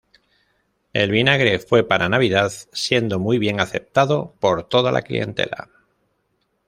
El 0.93 1.11
vinagre 1.11 1.59
fue 1.59 1.87
para 1.87 2.09
Navidad 2.09 2.51
siendo 2.73 3.19
muy 3.19 3.37
bien 3.37 3.59
aceptado 3.59 4.33
por 4.39 4.67
toda 4.67 4.91
la 4.91 5.03
clientela. 5.03 5.69